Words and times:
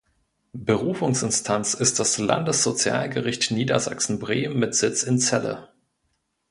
Berufungsinstanz 0.57 1.75
ist 1.75 1.99
das 1.99 2.17
Landessozialgericht 2.17 3.51
Niedersachsen-Bremen 3.51 4.57
mit 4.57 4.73
Sitz 4.73 5.03
in 5.03 5.19
Celle. 5.19 5.69